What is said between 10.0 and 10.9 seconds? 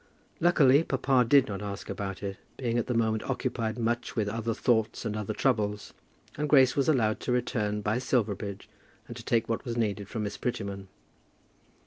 from Miss Prettyman.